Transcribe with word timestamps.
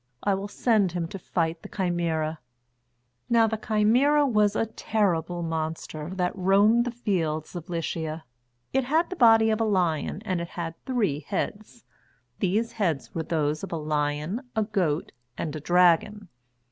I 0.23 0.33
will 0.33 0.47
send 0.47 0.93
him 0.93 1.07
to 1.09 1.19
fight 1.19 1.61
the 1.61 1.69
Chimæra." 1.69 2.39
Now 3.29 3.45
the 3.45 3.55
Chimæra 3.59 4.27
was 4.27 4.55
a 4.55 4.65
terrible 4.65 5.43
monster 5.43 6.09
that 6.15 6.35
roamed 6.35 6.85
the 6.85 6.89
fields 6.91 7.55
of 7.55 7.69
Lycia. 7.69 8.23
It 8.73 8.85
had 8.85 9.11
the 9.11 9.15
body 9.15 9.51
of 9.51 9.61
a 9.61 9.63
lion 9.63 10.23
and 10.25 10.41
it 10.41 10.47
had 10.57 10.73
three 10.87 11.19
heads. 11.19 11.83
These 12.39 12.71
heads 12.71 13.13
were 13.13 13.21
those 13.21 13.63
of 13.63 13.71
a 13.71 13.77
lion, 13.77 14.41
a 14.55 14.63
goat, 14.63 15.11
and 15.37 15.55
a 15.55 15.59
dragon. 15.61 16.29